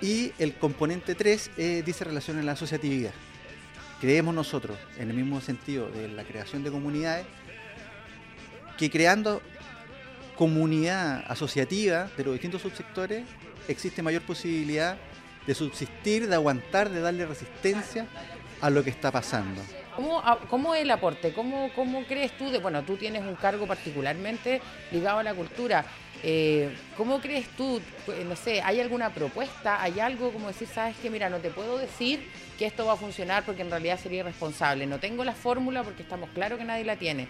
[0.00, 3.12] y el componente 3 eh, dice relación a la asociatividad.
[4.00, 7.24] Creemos nosotros, en el mismo sentido de la creación de comunidades,
[8.78, 9.42] que creando
[10.36, 13.24] comunidad asociativa de los distintos subsectores
[13.68, 14.96] existe mayor posibilidad
[15.46, 18.06] de subsistir, de aguantar, de darle resistencia
[18.60, 19.60] a lo que está pasando.
[19.96, 21.32] ¿Cómo, cómo es el aporte?
[21.32, 22.50] ¿Cómo, ¿Cómo crees tú?
[22.50, 25.84] De, bueno, tú tienes un cargo particularmente ligado a la cultura.
[26.22, 27.80] Eh, ¿Cómo crees tú?
[28.06, 29.82] Pues, no sé, ¿hay alguna propuesta?
[29.82, 32.26] ¿Hay algo como decir, sabes que mira, no te puedo decir
[32.58, 34.86] que esto va a funcionar porque en realidad sería irresponsable?
[34.86, 37.28] No tengo la fórmula porque estamos claros que nadie la tiene.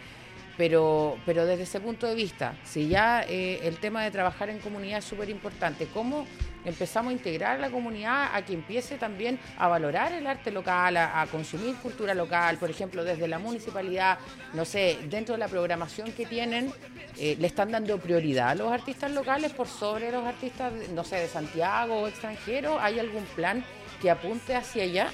[0.56, 4.58] Pero, pero desde ese punto de vista, si ya eh, el tema de trabajar en
[4.58, 6.26] comunidad es súper importante, ¿cómo
[6.64, 10.96] empezamos a integrar a la comunidad a que empiece también a valorar el arte local,
[10.96, 14.18] a, consumir cultura local, por ejemplo, desde la municipalidad,
[14.52, 16.72] no sé, dentro de la programación que tienen,
[17.18, 21.16] eh, le están dando prioridad a los artistas locales por sobre los artistas, no sé,
[21.16, 22.78] de Santiago o extranjeros?
[22.80, 23.64] ¿Hay algún plan
[24.00, 25.08] que apunte hacia allá?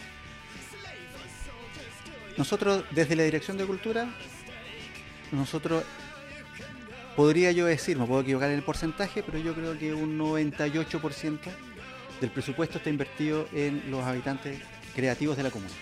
[2.36, 4.08] Nosotros, desde la Dirección de Cultura,
[5.32, 5.84] nosotros
[7.16, 11.38] podría yo decir, me puedo equivocar en el porcentaje, pero yo creo que un 98%
[12.20, 14.58] del presupuesto está invertido en los habitantes
[14.94, 15.74] creativos de la comuna.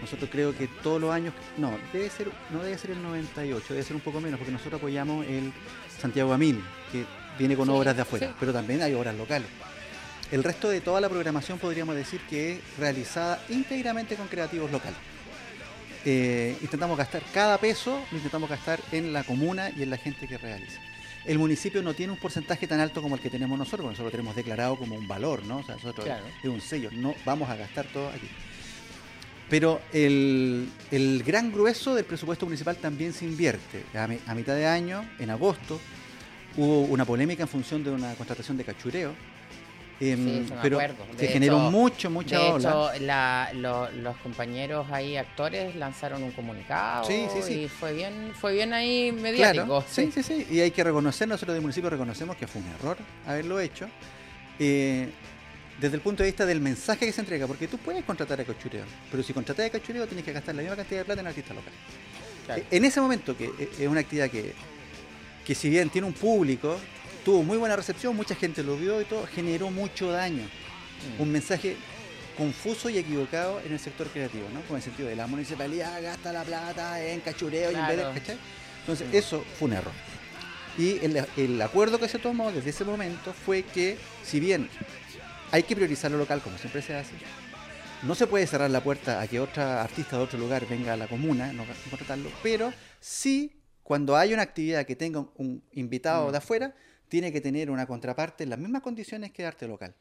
[0.00, 3.82] Nosotros creo que todos los años, no, debe ser, no debe ser el 98, debe
[3.82, 5.52] ser un poco menos, porque nosotros apoyamos el
[5.98, 7.04] Santiago Amil, que
[7.38, 9.48] viene con obras de afuera, pero también hay obras locales.
[10.30, 14.98] El resto de toda la programación podríamos decir que es realizada íntegramente con creativos locales.
[16.04, 20.28] Eh, intentamos gastar cada peso, lo intentamos gastar en la comuna y en la gente
[20.28, 20.80] que realiza.
[21.24, 24.12] El municipio no tiene un porcentaje tan alto como el que tenemos nosotros, porque nosotros
[24.12, 25.58] lo tenemos declarado como un valor, ¿no?
[25.58, 26.06] O sea, nosotros
[26.42, 28.28] es un sello, no vamos a gastar todo aquí.
[29.48, 30.68] Pero el,
[31.24, 33.84] gran grueso del presupuesto municipal también se invierte.
[33.94, 35.80] a mitad de año, en agosto,
[36.56, 39.14] hubo una polémica en función de una contratación de cachureo
[40.00, 40.78] Em, pero
[41.16, 42.90] se generó mucho, mucha de Hecho,
[43.92, 49.84] los compañeros ahí, actores, lanzaron un comunicado y fue bien, fue bien ahí mediático.
[49.88, 50.46] sí, sí, sí.
[50.50, 53.88] Y hay que reconocer, nosotros del municipio reconocemos que fue un error haberlo hecho.
[54.58, 55.08] Eh,
[55.80, 58.44] desde el punto de vista del mensaje que se entrega, porque tú puedes contratar a
[58.44, 61.26] cachureo, pero si contratas a cachureo tienes que gastar la misma cantidad de plata en
[61.26, 61.72] artista local.
[62.56, 64.54] Eh, en ese momento, que eh, es una actividad que,
[65.44, 66.78] que si bien tiene un público,
[67.24, 70.44] tuvo muy buena recepción, mucha gente lo vio y todo, generó mucho daño.
[70.44, 71.22] Mm.
[71.22, 71.76] Un mensaje
[72.36, 74.60] confuso y equivocado en el sector creativo, ¿no?
[74.62, 78.38] Con el sentido de la municipalidad gasta la plata en cachureo y en vez de,
[78.80, 79.16] Entonces, mm.
[79.16, 79.92] eso fue un error.
[80.76, 80.98] Y
[81.36, 84.68] el, acuerdo que se tomó desde ese momento fue que, si bien
[85.52, 87.12] hay que priorizar lo local, como siempre se hace,
[88.02, 90.96] no se puede cerrar la puerta a que otra artista de otro lugar venga a
[90.96, 93.52] la comuna, no contratarlo, pero sí,
[93.84, 96.32] cuando hay una actividad que tenga un invitado mm.
[96.32, 96.74] de afuera,
[97.14, 99.94] tiene que tener una contraparte en las mismas condiciones que arte local.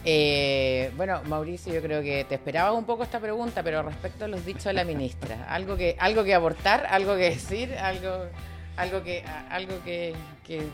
[0.09, 4.29] Eh, bueno, Mauricio, yo creo que te esperaba un poco esta pregunta, pero respecto a
[4.29, 8.27] los dichos de la ministra, algo que, algo que aportar, algo que decir, algo,
[8.77, 10.15] algo que, algo que,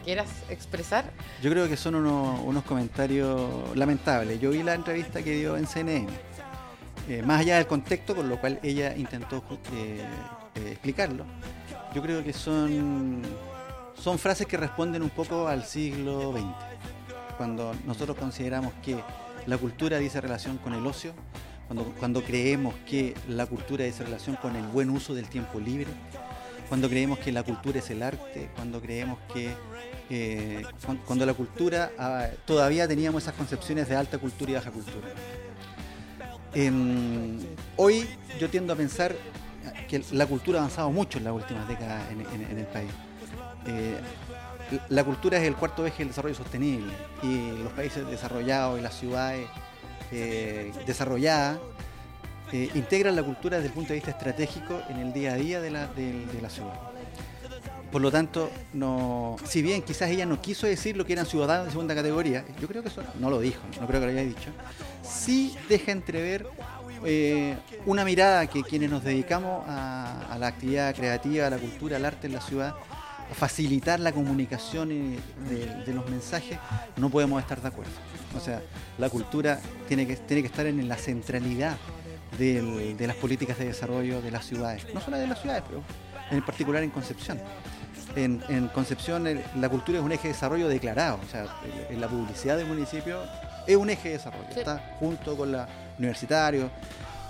[0.05, 1.07] quieras expresar.
[1.43, 4.38] Yo creo que son unos, unos comentarios lamentables.
[4.38, 6.09] Yo vi la entrevista que dio en CNN
[7.09, 9.43] eh, más allá del contexto con lo cual ella intentó
[9.75, 10.05] eh,
[10.55, 11.25] eh, explicarlo,
[11.95, 13.23] yo creo que son,
[13.95, 16.45] son frases que responden un poco al siglo XX,
[17.37, 19.03] cuando nosotros consideramos que
[19.47, 21.12] la cultura dice relación con el ocio,
[21.67, 25.91] cuando, cuando creemos que la cultura dice relación con el buen uso del tiempo libre,
[26.69, 29.53] cuando creemos que la cultura es el arte, cuando creemos que
[31.07, 35.09] cuando la cultura ah, todavía teníamos esas concepciones de alta cultura y baja cultura.
[36.55, 37.38] Em,
[37.77, 38.07] hoy
[38.38, 39.15] yo tiendo a pensar
[39.88, 42.91] que la cultura ha avanzado mucho en las últimas décadas en, el país.
[43.67, 43.97] Eh,
[44.88, 48.99] la cultura es el cuarto eje del desarrollo sostenible y los países desarrollados y las
[48.99, 49.47] ciudades
[50.11, 51.59] eh, desarrolladas
[52.53, 55.61] eh, integran la cultura desde el punto de vista estratégico en el día a día
[55.61, 55.88] de la,
[56.51, 56.92] ciudad.
[57.93, 61.67] Por lo tanto, no, si bien quizás ella no quiso decir lo que eran ciudadanos
[61.67, 64.23] de segunda categoría, yo creo que eso no lo dijo, no creo que lo haya
[64.23, 64.51] dicho,
[65.03, 66.47] sí deja entrever
[67.05, 72.07] eh, una mirada que quienes nos dedicamos a, la actividad creativa, a la cultura, al
[72.07, 72.75] arte en la ciudad,
[73.31, 76.59] a facilitar la comunicación de, los mensajes,
[76.97, 77.93] no podemos estar de acuerdo.
[78.35, 78.63] O sea,
[78.97, 81.77] la cultura tiene que, tiene que estar en la centralidad
[82.39, 85.83] de las políticas de desarrollo de las ciudades, no solo de las ciudades, pero
[86.33, 87.40] en particular en Concepción.
[88.16, 91.47] En, Concepción la cultura es un eje de desarrollo declarado, o sea,
[91.88, 93.21] en la publicidad del municipio
[93.66, 95.68] es un eje de desarrollo, está junto con la
[95.99, 96.71] universitario,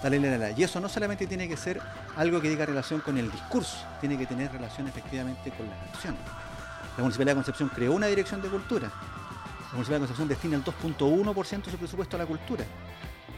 [0.01, 0.15] tal,
[0.57, 1.81] y eso no solamente tiene que ser
[2.17, 6.21] algo que diga relación con el discurso, tiene que tener relación efectivamente con las acciones.
[6.97, 8.89] La Municipalidad de Concepción creó una dirección de cultura.
[8.89, 12.65] La Municipalidad de Concepción destina el 2.1% de su presupuesto a la cultura.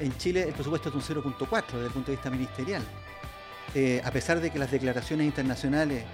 [0.00, 2.82] En Chile el presupuesto es un 0.4% desde el punto de vista ministerial.
[3.74, 6.04] Eh, a pesar de que las declaraciones internacionales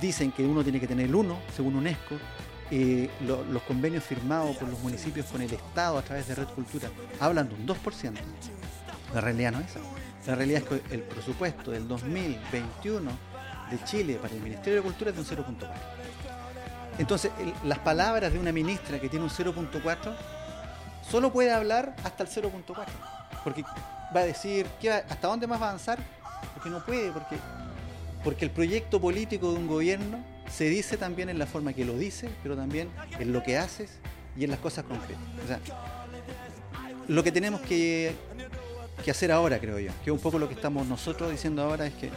[0.00, 2.16] dicen que uno tiene que tener uno, según UNESCO,
[2.70, 6.88] eh, los convenios firmados por los municipios con el Estado a través de Red Cultura
[7.20, 8.14] hablan de un 2%.
[9.14, 9.80] La realidad no es esa.
[10.26, 13.10] La realidad es que el presupuesto del 2021
[13.70, 15.68] de Chile para el Ministerio de Cultura es de un 0.4.
[16.98, 17.30] Entonces,
[17.64, 20.14] las palabras de una ministra que tiene un 0.4
[21.10, 22.86] solo puede hablar hasta el 0.4.
[23.44, 23.64] Porque
[24.14, 24.66] va a decir,
[25.08, 25.98] ¿hasta dónde más va a avanzar?
[26.62, 27.36] Porque no puede, porque,
[28.22, 31.98] porque el proyecto político de un gobierno se dice también en la forma que lo
[31.98, 33.98] dice, pero también en lo que haces
[34.36, 35.24] y en las cosas concretas.
[35.42, 35.58] O sea,
[37.08, 38.14] lo que tenemos que,
[39.04, 41.84] que hacer ahora, creo yo, que es un poco lo que estamos nosotros diciendo ahora,
[41.84, 42.10] es que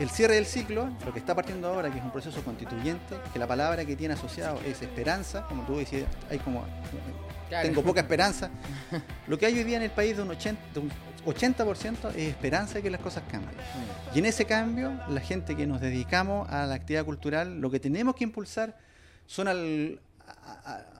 [0.00, 3.38] el cierre del ciclo, lo que está partiendo ahora, que es un proceso constituyente, que
[3.38, 6.62] la palabra que tiene asociado es esperanza, como tú decías, hay como
[7.62, 8.50] tengo poca esperanza.
[9.26, 10.60] Lo que hay hoy día en el país de un 80,
[11.26, 13.54] 80% es esperanza de que las cosas cambien.
[14.14, 17.80] Y en ese cambio, la gente que nos dedicamos a la actividad cultural, lo que
[17.80, 18.78] tenemos que impulsar
[19.26, 19.48] son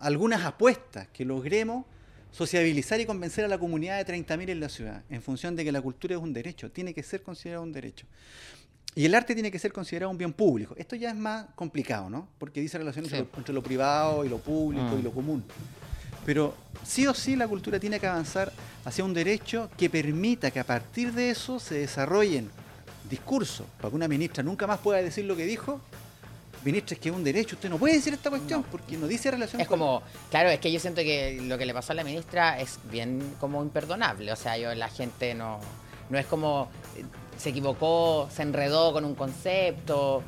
[0.00, 1.86] algunas apuestas que logremos
[2.30, 5.72] sociabilizar y convencer a la comunidad de 30.000 en la ciudad, en función de que
[5.72, 8.06] la cultura es un derecho, tiene que ser considerado un derecho.
[8.94, 10.74] Y el arte tiene que ser considerado un bien público.
[10.76, 12.28] Esto ya es más complicado, ¿no?
[12.38, 15.04] Porque dice relación entre, lo, privado y lo público y mm.
[15.04, 15.44] lo común.
[16.24, 16.54] Pero
[16.84, 18.52] sí o sí la cultura tiene que avanzar
[18.84, 22.50] hacia un derecho que permita que a partir de eso se desarrollen
[23.08, 25.80] discursos, para que una ministra nunca más pueda decir lo que dijo.
[26.64, 29.32] Ministra, es que es un derecho, usted no puede decir esta cuestión porque no dice
[29.32, 32.04] relación Es como, claro, es que yo siento que lo que le pasó a la
[32.04, 34.30] ministra es bien como imperdonable.
[34.30, 35.58] O sea, yo la gente no,
[36.08, 37.04] no es como eh,
[37.36, 40.22] se equivocó, se enredó con un concepto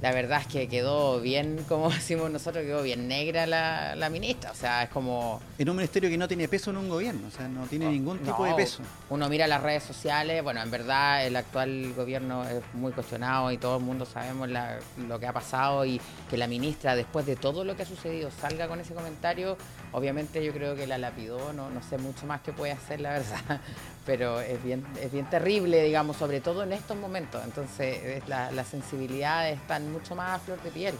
[0.00, 4.52] la verdad es que quedó bien, como decimos nosotros, quedó bien negra la, ministra.
[4.52, 5.40] O sea, es como.
[5.58, 8.18] En un ministerio que no tiene peso en un gobierno, o sea, no tiene ningún
[8.18, 8.82] tipo de peso.
[9.10, 13.58] Uno mira las redes sociales, bueno, en verdad el actual gobierno es muy cuestionado y
[13.58, 17.64] todo el mundo sabemos lo que ha pasado y que la ministra, después de todo
[17.64, 19.56] lo que ha sucedido, salga con ese comentario.
[19.92, 23.10] Obviamente, yo creo que la lapidó, no, no sé mucho más que puede hacer, la
[23.18, 23.60] verdad
[24.08, 27.42] pero es bien, es bien terrible, digamos, sobre todo en estos momentos.
[27.44, 30.94] Entonces, la, las sensibilidades están mucho más a flor de piel.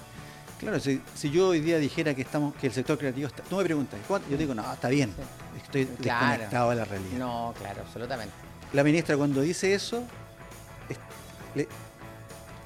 [0.59, 3.45] Claro, si, yo hoy día dijera que estamos que el sector creativo está...
[3.45, 4.29] Tú me preguntas, ¿cuánto?
[4.29, 5.15] Yo digo, no, está bien,
[5.57, 7.19] estoy desconectado de la realidad.
[7.19, 8.35] No, claro, absolutamente.
[8.73, 10.03] La ministra cuando dice eso,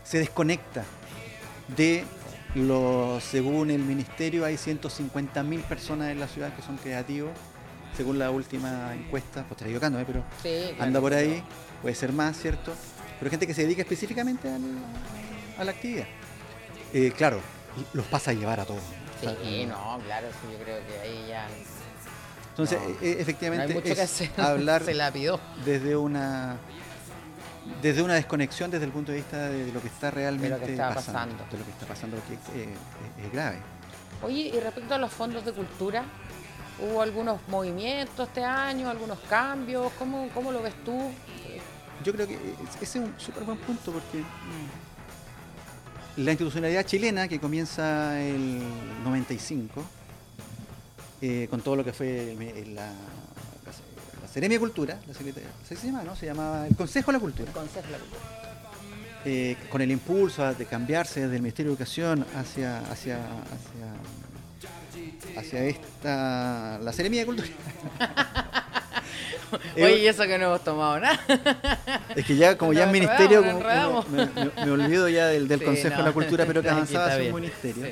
[0.05, 0.85] se desconecta
[1.77, 2.05] de
[2.55, 7.31] lo, según el ministerio, hay 150.000 personas en la ciudad que son creativos
[7.97, 10.25] según la última encuesta, pues estaré equivocándome, pero
[10.79, 11.43] anda por ahí,
[11.81, 12.73] puede ser más, ¿cierto?
[13.19, 14.49] Pero gente que se dedica específicamente
[15.59, 16.07] a la actividad.
[16.93, 17.41] Eh, claro,
[17.93, 18.83] los pasa a llevar a todos.
[19.21, 21.47] Sí, no, claro, sí, yo creo que ahí ya...
[22.51, 25.41] Entonces, eh, efectivamente, hablar se la pidió.
[25.65, 26.59] desde una
[27.81, 31.59] desde una desconexión desde el punto de vista de lo que está realmente pasando, de
[31.59, 32.75] lo que está pasando, lo que eh,
[33.25, 33.59] es grave.
[34.23, 36.05] Oye, y respecto a los fondos de cultura,
[36.83, 39.93] ¿Hubo algunos movimientos este año, algunos cambios?
[39.99, 41.13] ¿Cómo, cómo lo ves tú?
[42.03, 42.37] Yo creo que
[42.81, 44.25] ese es un súper buen punto porque
[46.17, 48.61] la institucionalidad chilena que comienza el
[49.05, 49.83] 95,
[51.21, 52.37] eh, con todo lo que fue
[52.75, 56.17] la, la, Seremia Cultura, la se llama, ¿no?
[56.17, 57.49] Se llamaba el Consejo de la Cultura.
[57.49, 58.23] El Consejo de la Cultura.
[59.25, 63.95] Eh, con el impulso de cambiarse desde el Ministerio de Educación hacia, hacia, hacia
[65.37, 67.49] hacia esta la Seremia de Cultura.
[69.77, 71.21] Oye, y eso que no hemos tomado nada.
[72.17, 76.45] es que ya, como ya es ministerio, me, olvido ya del, Consejo de la Cultura,
[76.47, 77.87] pero que avanzaba hacia un ministerio.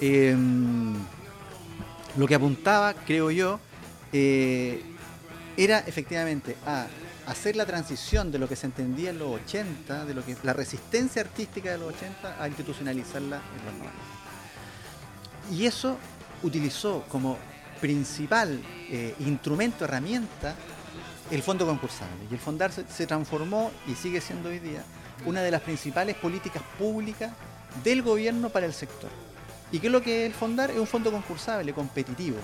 [0.00, 0.94] Em,
[2.16, 3.60] lo que apuntaba, creo yo,
[4.12, 4.82] eh,
[5.56, 6.86] era efectivamente a
[7.26, 10.52] hacer la transición de lo que se entendía en los 80, de lo que la
[10.52, 13.92] resistencia artística de los 80 a institucionalizarla en los 90.
[15.52, 15.96] Y eso
[16.42, 17.38] utilizó como
[17.82, 20.54] principal eh, instrumento, herramienta,
[21.32, 22.14] el fondo concursable.
[22.30, 24.84] Y el fondar se, transformó y sigue siendo hoy día
[25.26, 27.32] una de las principales políticas públicas
[27.82, 29.10] del gobierno para el sector.
[29.72, 30.70] ¿Y qué es lo que es el fondar?
[30.70, 32.36] Es un fondo concursable, competitivo.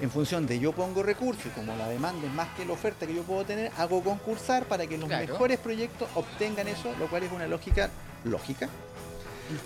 [0.00, 3.06] En función de yo pongo recursos y como la demanda es más que la oferta
[3.06, 7.24] que yo puedo tener, hago concursar para que los mejores proyectos obtengan eso, lo cual
[7.24, 7.90] es una lógica
[8.24, 8.68] lógica,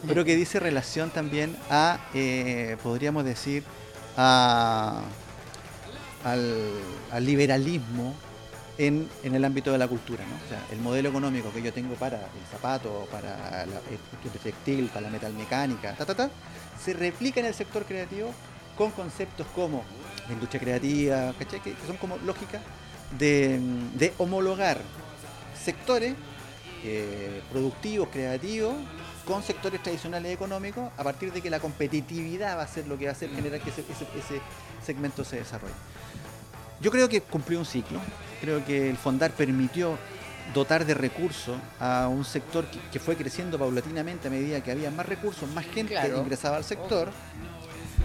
[0.07, 3.65] pero que dice relación también a, eh, podríamos decir,
[4.19, 5.01] a,
[6.25, 8.15] al, liberalismo
[8.77, 10.25] en, el ámbito de la cultura.
[10.71, 15.95] el modelo económico que yo tengo para el zapato, para el textil, para la metalmecánica,
[15.95, 16.31] ta, ta, ta,
[16.83, 18.33] se replica en el sector creativo
[18.77, 19.85] con conceptos como
[20.27, 22.61] la industria creativa, Que, son como lógicas
[23.19, 24.79] de, homologar
[25.65, 26.15] sectores
[26.85, 28.75] eh, productivos, creativos,
[29.29, 33.05] con sectores tradicionales económicos, a partir de que la competitividad va a ser lo que
[33.05, 33.85] va a hacer generar que ese,
[34.83, 35.75] segmento se desarrolle.
[36.81, 38.01] Yo creo que cumplió un ciclo,
[38.41, 39.99] creo que el Fondar permitió
[40.55, 45.05] dotar de recursos a un sector que, fue creciendo paulatinamente a medida que había más
[45.05, 47.11] recursos, más gente que ingresaba al sector,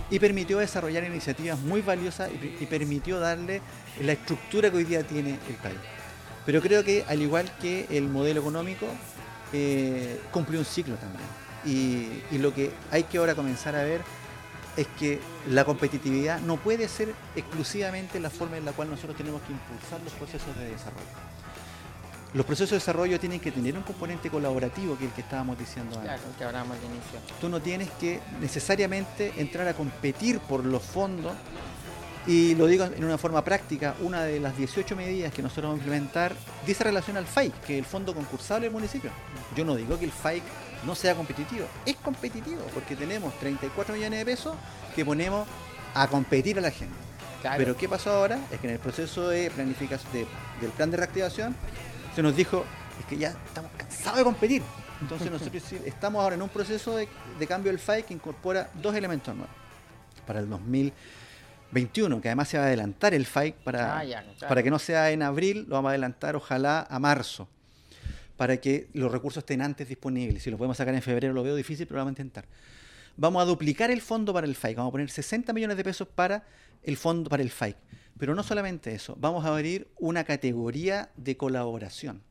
[0.10, 3.62] y permitió desarrollar iniciativas muy valiosas y, permitió darle
[4.02, 5.80] la estructura que hoy día tiene el país.
[6.46, 8.88] Pero creo que al igual que el modelo económico,
[9.54, 11.24] eh, cumplió un ciclo también.
[11.66, 14.02] Y, lo que hay que ahora comenzar a ver
[14.76, 19.42] es que la competitividad no puede ser exclusivamente la forma en la cual nosotros tenemos
[19.44, 21.06] que impulsar los procesos de desarrollo.
[22.34, 25.58] Los procesos de desarrollo tienen que tener un componente colaborativo, que es el que estábamos
[25.60, 26.20] diciendo antes.
[26.20, 27.20] Claro, que hablábamos al inicio.
[27.40, 31.34] Tú no tienes que necesariamente entrar a competir por los fondos
[32.26, 35.80] y lo digo en una forma práctica, una de las 18 medidas que nosotros vamos
[35.80, 36.34] a implementar
[36.66, 39.12] dice relación al FAIC, que es el fondo concursable del municipio.
[39.56, 40.44] Yo no digo que el FAIC
[40.86, 44.56] no sea competitivo, es competitivo porque tenemos 34 millones de pesos
[44.96, 45.48] que ponemos
[45.94, 46.96] a competir a la gente.
[47.58, 48.40] Pero ¿qué pasó ahora?
[48.52, 50.12] Es que en el proceso de planificación
[50.62, 51.54] del plan de reactivación
[52.16, 52.64] se nos dijo,
[53.02, 54.62] es que ya estamos cansados de competir.
[55.02, 58.96] Entonces nosotros estamos ahora en un proceso de, de cambio del FAIC que incorpora dos
[58.96, 59.54] elementos nuevos.
[60.26, 60.94] Para el 2000
[61.74, 65.12] 21, que además se va a adelantar el FAIC para, ah, para que no sea
[65.12, 67.48] en abril, lo vamos a adelantar ojalá a marzo,
[68.38, 70.44] para que los recursos estén antes disponibles.
[70.44, 72.46] Si lo podemos sacar en febrero lo veo difícil, pero lo vamos a intentar.
[73.18, 76.08] Vamos a duplicar el fondo para el FAIC, vamos a poner 60 millones de pesos
[76.08, 76.44] para
[76.84, 77.76] el fondo para el FAIC.
[78.18, 82.22] Pero no solamente eso, vamos a abrir una categoría de colaboración.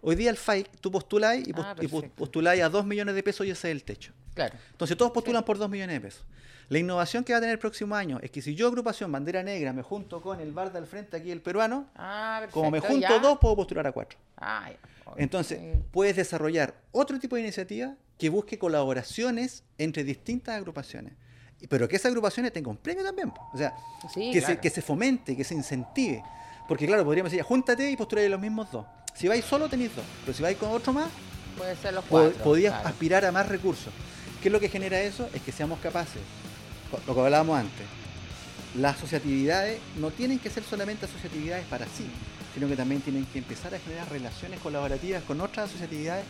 [0.00, 1.76] Hoy día el FAIC, tú postuláis y, ah,
[2.16, 4.12] postuláis a 2 millones de pesos y ese es el techo.
[4.34, 4.54] Claro.
[4.70, 6.24] Entonces todos postulan por 2 millones de pesos.
[6.68, 9.42] La innovación que va a tener el próximo año es que si yo, agrupación Bandera
[9.42, 13.18] Negra, me junto con el bar del frente aquí, el peruano, ah, como me junto
[13.20, 14.18] dos, puedo postular a cuatro.
[14.38, 14.70] Ah,
[15.16, 21.12] Entonces, puedes desarrollar otro tipo de iniciativa que busque colaboraciones entre distintas agrupaciones.
[21.68, 23.32] Pero que esas agrupaciones tengan un premio también.
[23.52, 23.74] O sea,
[24.14, 26.22] que, se, que se fomente, que se incentive.
[26.66, 28.86] Porque claro, podríamos decir, júntate y postular los mismos dos.
[29.14, 30.04] Si vais solo, tenéis dos.
[30.24, 31.08] Pero si vais con otro más,
[31.56, 33.92] Puede ser los cuatro, podías aspirar a más recursos.
[34.42, 35.28] ¿Qué es lo que genera eso?
[35.32, 36.20] Es que seamos capaces
[37.06, 37.86] lo que hablábamos antes,
[38.76, 42.06] las asociatividades no tienen que ser solamente asociatividades para sí,
[42.54, 46.24] sino que también tienen que empezar a generar relaciones colaborativas con otras asociatividades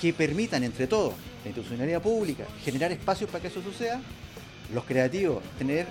[0.00, 4.00] que permitan entre todos, la institucionalidad pública, generar espacios para que eso suceda,
[4.74, 5.86] los creativos tener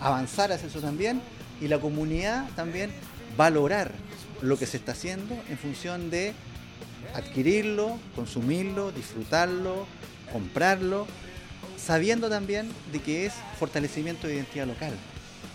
[0.00, 1.20] avanzar hacia eso también
[1.60, 2.90] y la comunidad también
[3.36, 3.92] valorar
[4.42, 6.32] lo que se está haciendo en función de
[7.14, 9.86] adquirirlo, consumirlo, disfrutarlo,
[10.32, 11.06] comprarlo
[11.76, 14.92] sabiendo también de que es fortalecimiento de identidad local,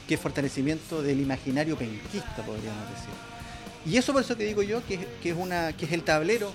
[0.07, 3.09] que es fortalecimiento del imaginario penquista, podríamos decir.
[3.85, 6.51] Y eso por eso que digo yo, que, es, una, que es el tablero,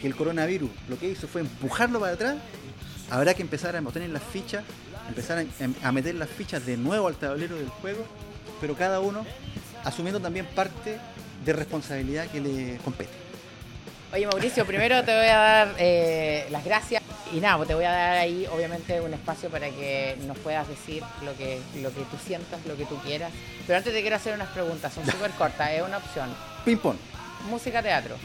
[0.00, 2.36] que el coronavirus lo que hizo fue empujarlo para atrás,
[3.10, 4.64] habrá que empezar a meter las fichas,
[5.08, 5.44] empezar
[5.82, 8.04] a, meter las fichas de nuevo al tablero del juego,
[8.60, 9.24] pero cada uno
[9.84, 10.98] asumiendo también parte
[11.44, 13.21] de responsabilidad que le compete.
[14.12, 17.02] Oye Mauricio, primero te voy a dar eh, las gracias
[17.32, 20.68] y nada, pues te voy a dar ahí obviamente un espacio para que nos puedas
[20.68, 23.32] decir lo que, lo que tú sientas, lo que tú quieras.
[23.66, 26.28] Pero antes te quiero hacer unas preguntas, son súper cortas, es una opción.
[26.62, 26.96] Ping pong.
[27.48, 28.16] Música, teatro.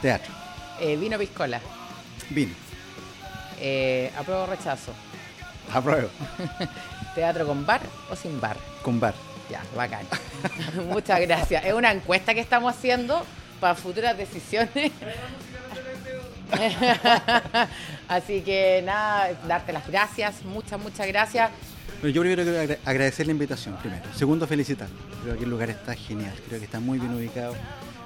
[0.00, 0.32] Teatro.
[0.80, 1.60] Eh, vino, piscola.
[2.28, 2.54] Vino.
[3.60, 4.92] Eh, apruebo o rechazo.
[5.74, 6.08] Apruebo.
[7.16, 8.56] ¿Teatro con bar o sin bar?
[8.82, 9.14] Con bar.
[9.50, 10.06] Ya, bacán.
[10.88, 11.64] Muchas gracias.
[11.64, 13.26] Es una encuesta que estamos haciendo
[13.60, 14.92] para futuras decisiones.
[18.08, 21.50] Así que nada, darte las gracias, muchas, muchas gracias.
[22.02, 24.02] yo primero quiero agradecer la invitación, primero.
[24.14, 24.96] Segundo, felicitarlo.
[25.22, 27.54] Creo que el lugar está genial, creo que está muy bien ubicado,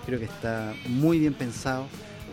[0.05, 1.87] creo que está muy bien pensado.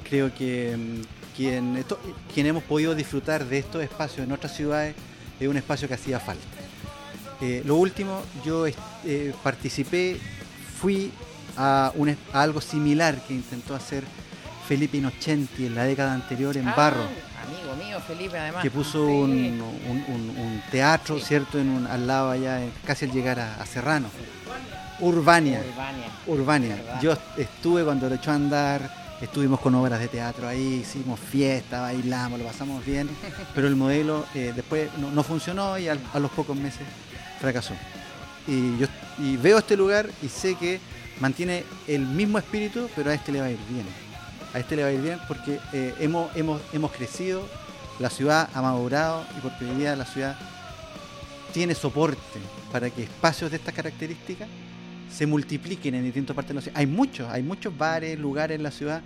[0.10, 1.02] Creo que mm,
[1.36, 4.96] quien, hemos podido disfrutar de estos espacios en otras ciudades
[5.40, 6.44] es un espacio que hacía falta.
[7.42, 10.18] Eh, lo último, yo eh, participé,
[10.80, 11.12] fui
[11.58, 14.04] a, un, a, algo similar que intentó hacer
[14.68, 17.04] Felipe Innocenti en la década anterior en ah, Barro.
[17.04, 18.62] Amigo mío, Felipe, además.
[18.62, 21.60] Que puso un, teatro, ¿cierto?
[21.60, 24.08] En un, al lado allá, casi al llegar a, Serrano.
[25.00, 25.62] Urbania.
[26.28, 27.00] Urbania.
[27.02, 31.82] Yo estuve cuando lo echó a andar estuvimos con obras de teatro ahí, hicimos fiesta,
[31.82, 33.08] bailamos, lo pasamos bien,
[33.56, 36.82] pero el modelo eh, después no, funcionó y a los pocos meses
[37.40, 37.76] fracasó.
[38.48, 38.88] Y yo
[39.20, 40.80] y veo este lugar y sé que
[41.22, 43.86] mantiene el mismo espíritu, pero a este le va a ir bien.
[44.54, 47.48] A este le va a ir bien porque eh, hemos, hemos, hemos crecido,
[48.00, 50.36] la ciudad ha madurado y porque hoy día la ciudad
[51.54, 52.40] tiene soporte
[52.72, 54.50] para que espacios de estas características
[55.10, 56.80] se multipliquen en distintas partes de la ciudad.
[56.80, 59.02] Hay muchos, hay muchos bares, lugares en la ciudad,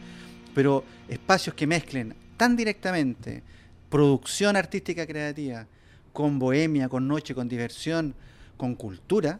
[0.53, 3.43] pero espacios que mezclen tan directamente
[3.89, 5.67] producción artística creativa
[6.13, 8.15] con bohemia, con noche, con diversión,
[8.55, 9.39] con cultura,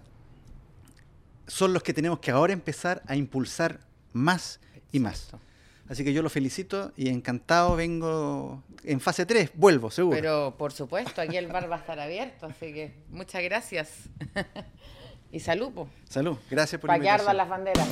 [1.48, 3.80] son los que tenemos que ahora empezar a impulsar
[4.14, 4.60] más
[4.92, 5.32] y más.
[5.88, 10.16] Así que yo lo felicito y encantado vengo en fase 3, vuelvo, seguro.
[10.16, 14.10] Pero por supuesto, aquí el bar va a estar abierto, así que muchas gracias.
[15.32, 15.72] y salud.
[16.10, 17.38] Salud, gracias por la invitación.
[17.38, 17.88] las banderas.